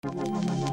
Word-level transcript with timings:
Thank 0.00 0.62
you. 0.62 0.67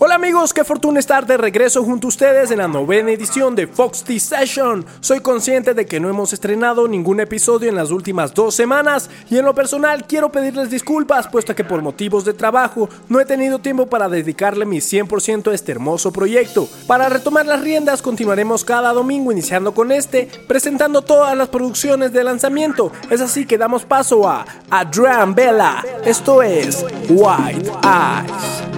Hola 0.00 0.14
amigos, 0.14 0.54
qué 0.54 0.62
fortuna 0.62 1.00
estar 1.00 1.26
de 1.26 1.36
regreso 1.36 1.82
junto 1.82 2.06
a 2.06 2.10
ustedes 2.10 2.52
en 2.52 2.58
la 2.58 2.68
novena 2.68 3.10
edición 3.10 3.56
de 3.56 3.66
Fox 3.66 4.04
T 4.04 4.20
Session. 4.20 4.86
Soy 5.00 5.18
consciente 5.18 5.74
de 5.74 5.86
que 5.86 5.98
no 5.98 6.08
hemos 6.08 6.32
estrenado 6.32 6.86
ningún 6.86 7.18
episodio 7.18 7.68
en 7.68 7.74
las 7.74 7.90
últimas 7.90 8.32
dos 8.32 8.54
semanas 8.54 9.10
y 9.28 9.38
en 9.38 9.44
lo 9.44 9.56
personal 9.56 10.06
quiero 10.06 10.30
pedirles 10.30 10.70
disculpas 10.70 11.26
puesto 11.26 11.52
que 11.52 11.64
por 11.64 11.82
motivos 11.82 12.24
de 12.24 12.32
trabajo 12.32 12.88
no 13.08 13.18
he 13.18 13.24
tenido 13.24 13.58
tiempo 13.58 13.86
para 13.86 14.08
dedicarle 14.08 14.66
mi 14.66 14.78
100% 14.78 15.50
a 15.50 15.54
este 15.54 15.72
hermoso 15.72 16.12
proyecto. 16.12 16.68
Para 16.86 17.08
retomar 17.08 17.46
las 17.46 17.60
riendas 17.60 18.00
continuaremos 18.00 18.64
cada 18.64 18.92
domingo 18.92 19.32
iniciando 19.32 19.74
con 19.74 19.90
este, 19.90 20.28
presentando 20.46 21.02
todas 21.02 21.36
las 21.36 21.48
producciones 21.48 22.12
de 22.12 22.22
lanzamiento. 22.22 22.92
Es 23.10 23.20
así 23.20 23.46
que 23.46 23.58
damos 23.58 23.84
paso 23.84 24.28
a 24.28 24.46
Adrian 24.70 25.34
Bella. 25.34 25.84
Esto 26.04 26.40
es 26.40 26.86
White 27.08 27.72
Eyes. 27.82 28.77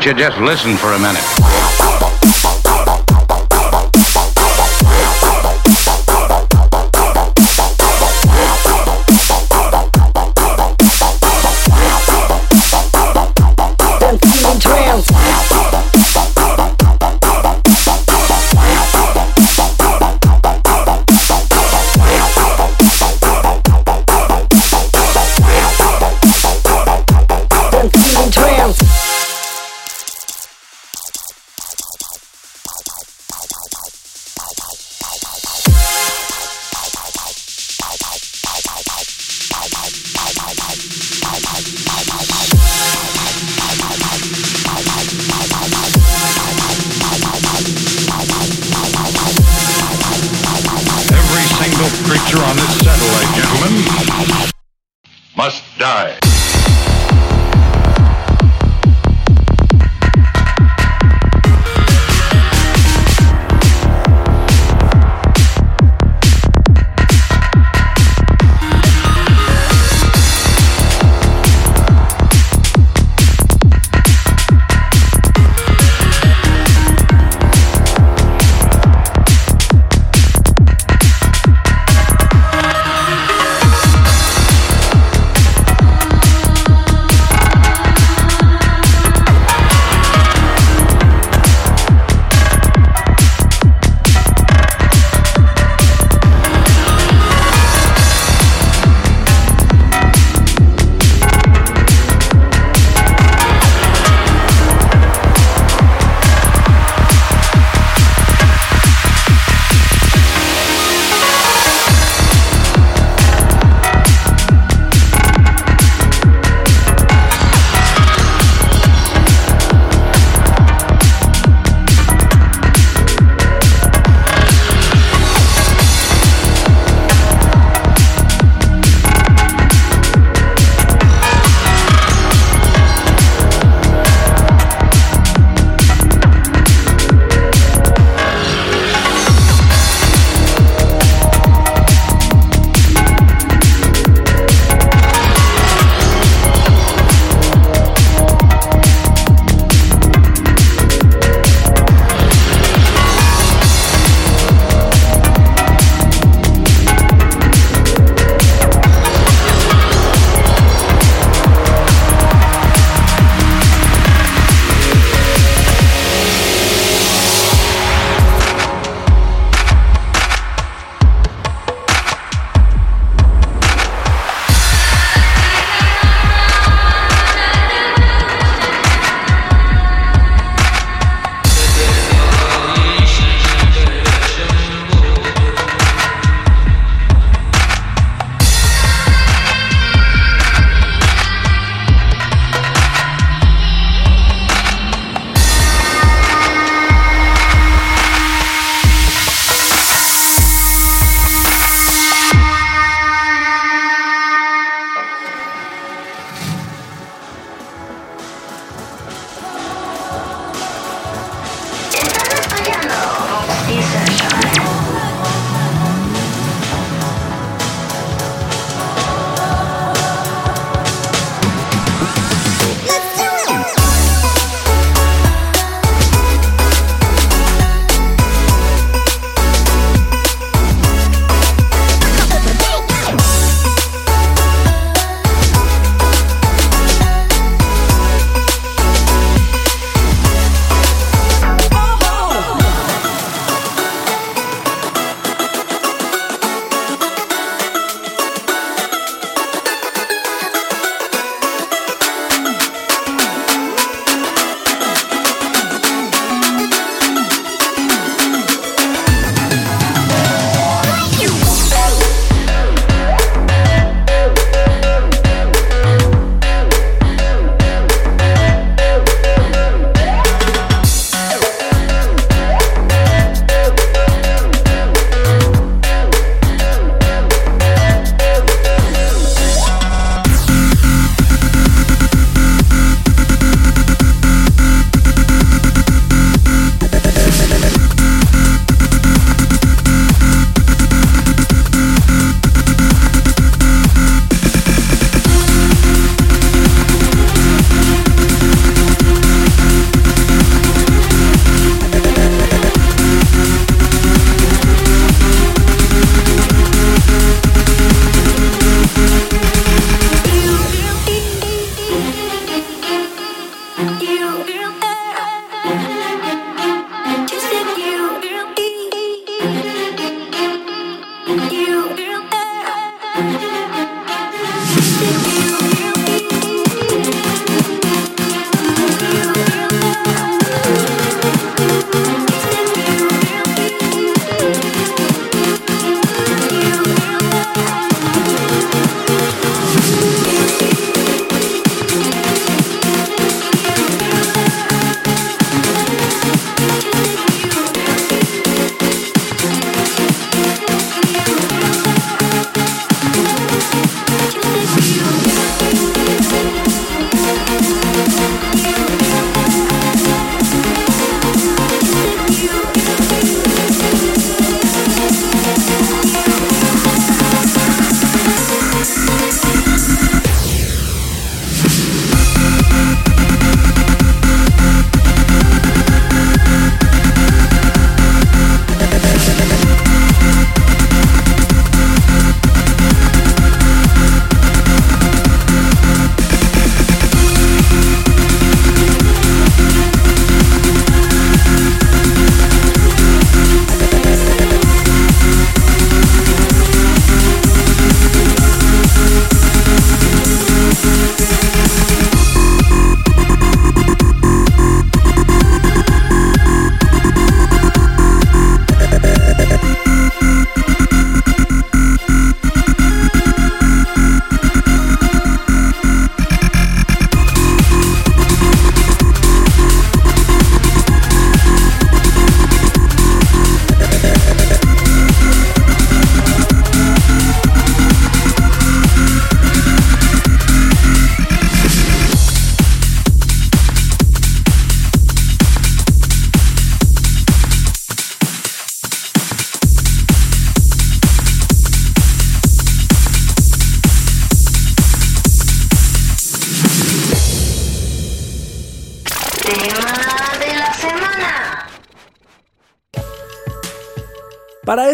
Don't 0.00 0.16
you 0.16 0.24
just 0.24 0.40
listen 0.40 0.78
for 0.78 0.94
a 0.94 0.98
minute? 0.98 1.59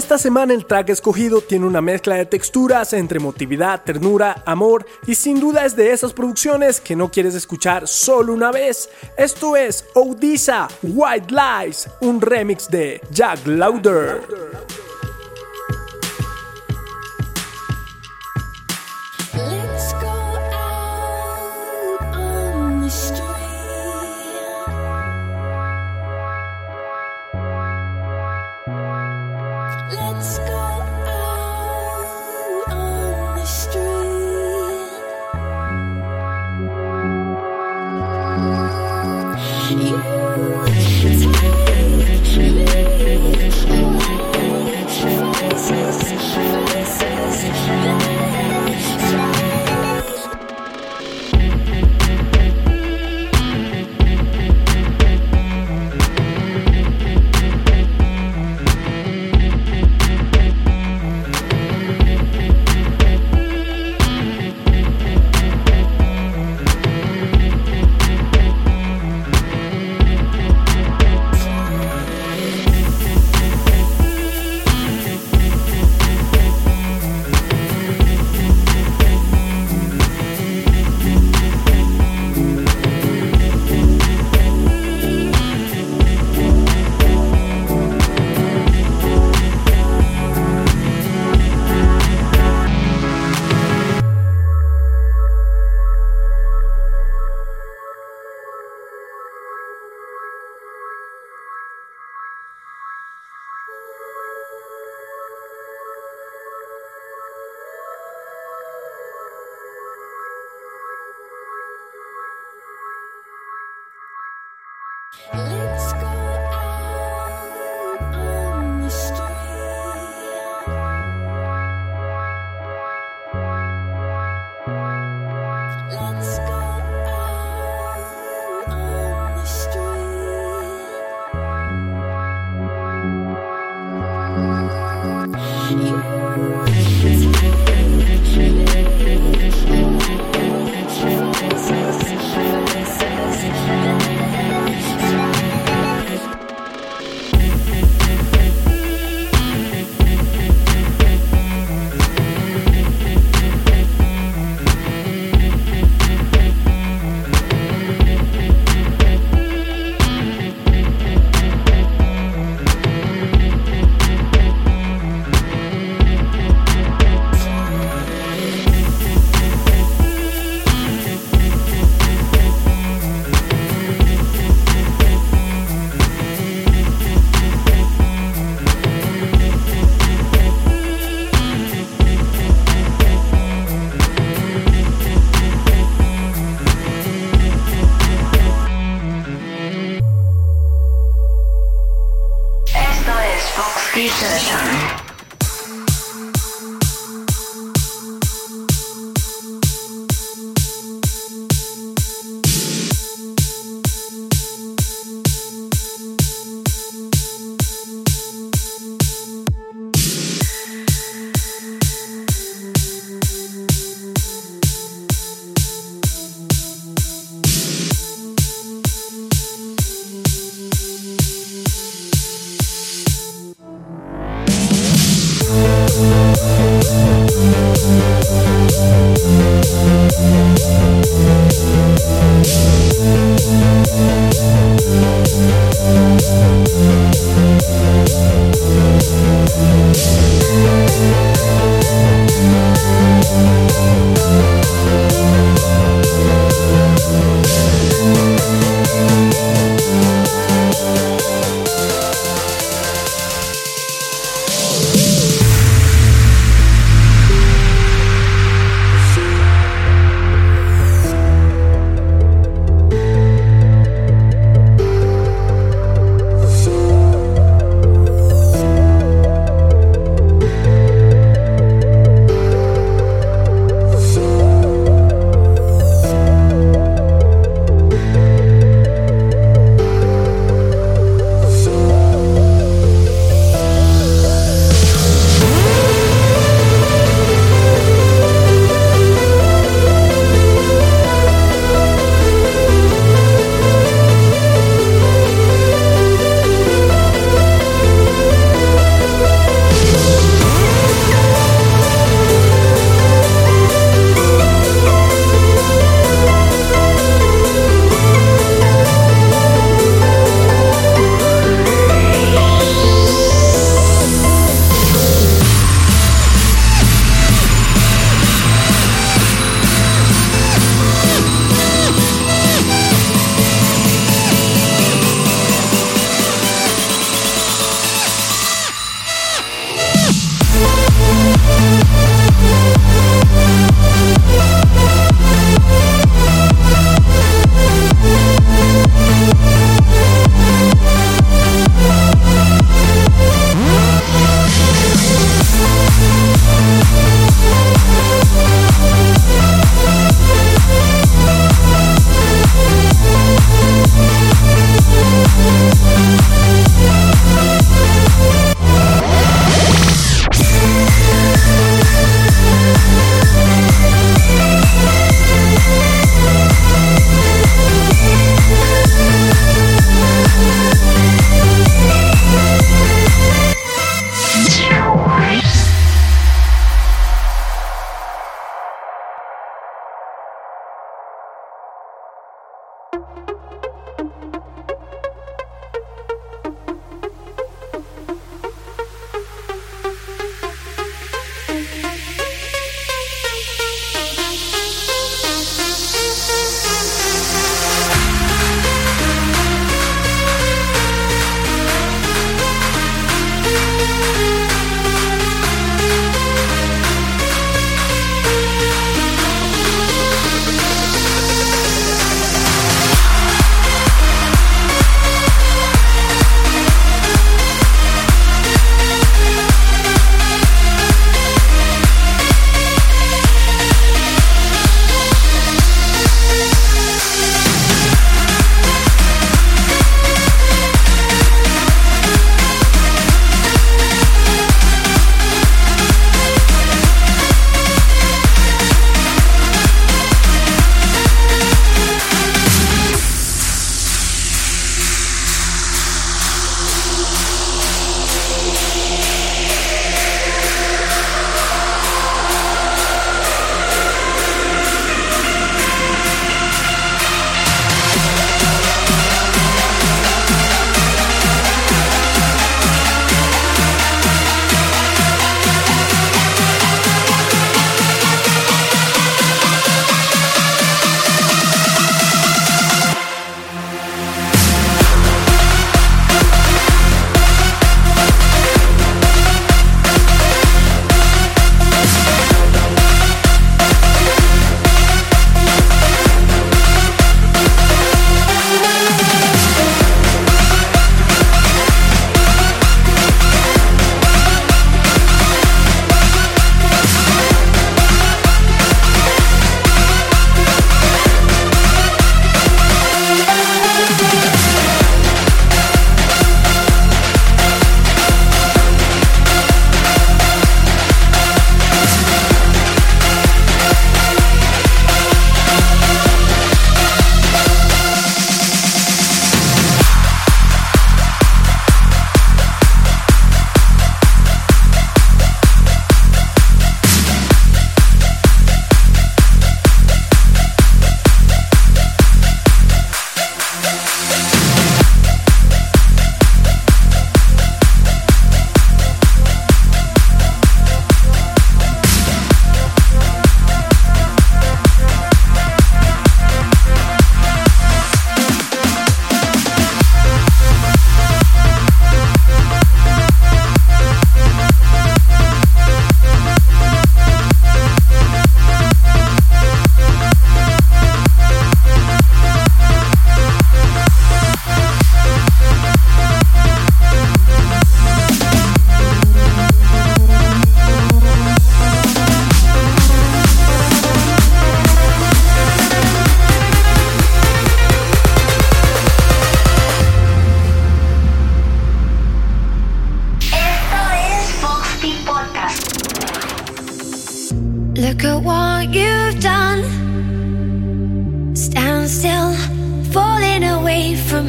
Esta 0.06 0.18
semana 0.18 0.54
el 0.54 0.66
track 0.66 0.90
escogido 0.90 1.40
tiene 1.40 1.66
una 1.66 1.80
mezcla 1.80 2.14
de 2.14 2.26
texturas 2.26 2.92
entre 2.92 3.18
emotividad, 3.18 3.82
ternura, 3.82 4.40
amor 4.46 4.86
y 5.04 5.16
sin 5.16 5.40
duda 5.40 5.64
es 5.64 5.74
de 5.74 5.90
esas 5.90 6.12
producciones 6.12 6.80
que 6.80 6.94
no 6.94 7.10
quieres 7.10 7.34
escuchar 7.34 7.88
solo 7.88 8.32
una 8.32 8.52
vez. 8.52 8.88
Esto 9.18 9.56
es 9.56 9.84
Odisa 9.96 10.68
White 10.84 11.34
Lies, 11.34 11.88
un 12.02 12.20
remix 12.20 12.70
de 12.70 13.00
Jack 13.10 13.48
Lauder. 13.48 14.20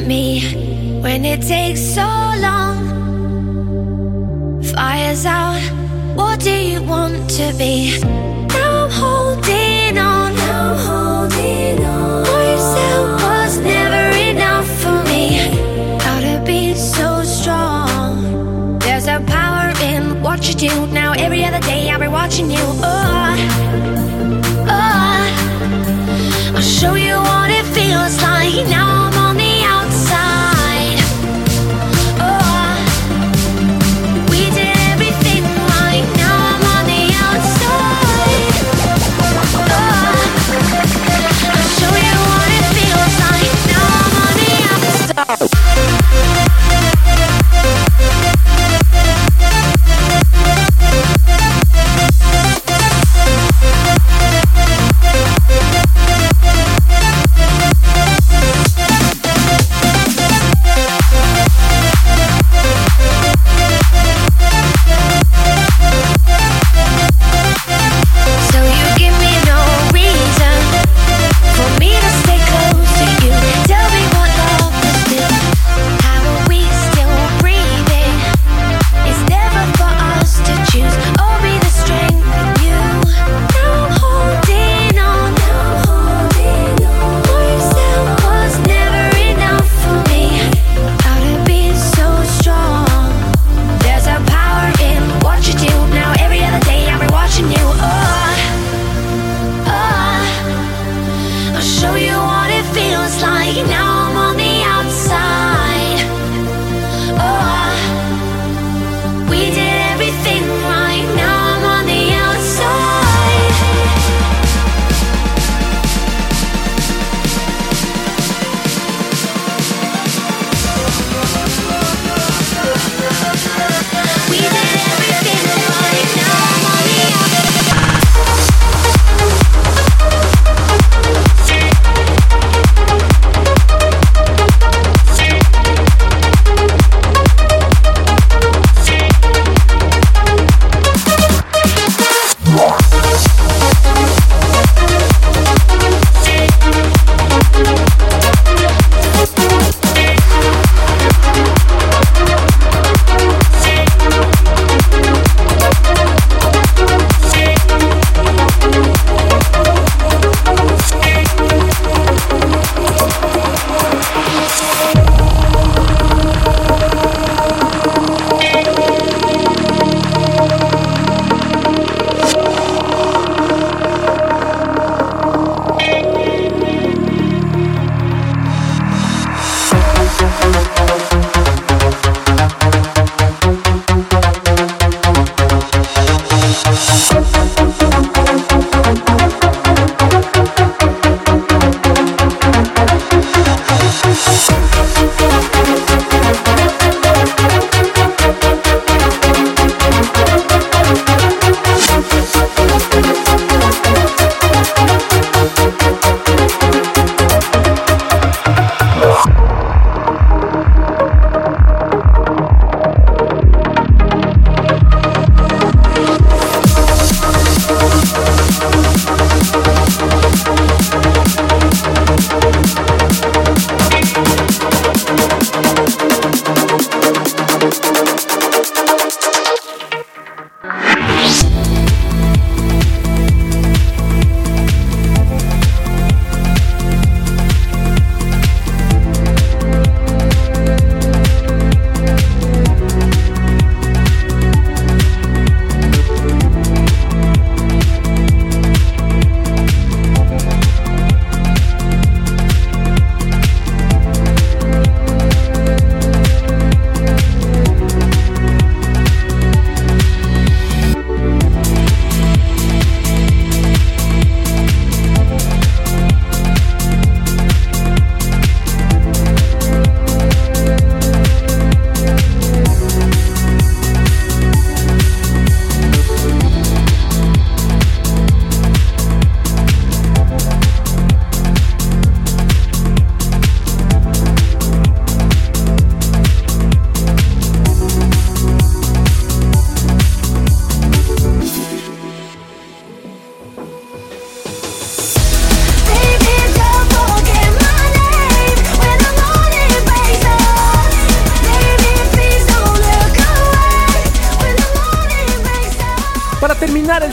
me 0.08 1.00
when 1.02 1.24
it 1.26 1.42
takes 1.42 1.80
so 1.80 2.08
long. 2.46 2.78
Fire's 4.62 5.26
out, 5.26 5.60
what 6.16 6.40
do 6.40 6.50
you 6.50 6.82
want 6.82 7.28
to 7.38 7.52
be? 7.58 8.00
Now 8.48 8.84
I'm 8.84 8.90
holding 8.90 9.98
on, 9.98 10.34
now 10.34 10.72
I'm 10.72 10.78
holding 10.90 11.84
on. 11.84 12.22
What 12.22 12.58
you 12.80 12.96
was 13.22 13.58
never 13.58 14.16
enough 14.30 14.68
for 14.82 14.98
me. 15.10 15.24
Gotta 15.98 16.42
be 16.46 16.74
so 16.74 17.22
strong. 17.22 18.78
There's 18.78 19.08
a 19.08 19.20
power 19.26 19.74
in 19.82 20.22
what 20.22 20.48
you 20.48 20.54
do. 20.54 20.86
Now 20.86 21.12
every 21.12 21.44
other 21.44 21.60
day 21.60 21.90
I'll 21.90 22.00
be 22.00 22.08
watching 22.08 22.50
you. 22.50 22.64
Oh, 22.92 23.36
oh. 24.76 25.20
I'll 26.56 26.62
show 26.62 26.94
you 26.94 27.16
what 27.30 27.50
it 27.50 27.66
feels 27.76 28.16
like 28.22 28.66
now. 28.70 28.97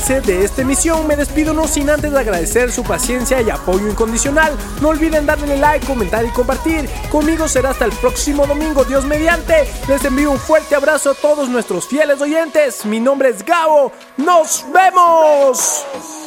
de 0.07 0.45
esta 0.45 0.61
emisión. 0.61 1.07
Me 1.07 1.15
despido 1.15 1.53
no 1.53 1.67
sin 1.67 1.89
antes 1.89 2.11
de 2.11 2.19
agradecer 2.19 2.71
su 2.71 2.83
paciencia 2.83 3.41
y 3.41 3.49
apoyo 3.49 3.89
incondicional. 3.89 4.55
No 4.79 4.89
olviden 4.89 5.25
darle 5.25 5.57
like, 5.57 5.85
comentar 5.87 6.23
y 6.23 6.29
compartir. 6.29 6.87
Conmigo 7.11 7.47
será 7.47 7.71
hasta 7.71 7.85
el 7.85 7.91
próximo 7.91 8.45
domingo, 8.45 8.83
Dios 8.83 9.03
mediante. 9.05 9.67
Les 9.87 10.05
envío 10.05 10.29
un 10.29 10.37
fuerte 10.37 10.75
abrazo 10.75 11.11
a 11.11 11.15
todos 11.15 11.49
nuestros 11.49 11.87
fieles 11.87 12.21
oyentes. 12.21 12.85
Mi 12.85 12.99
nombre 12.99 13.29
es 13.29 13.43
Gabo. 13.43 13.91
¡Nos 14.17 14.63
vemos! 14.71 16.24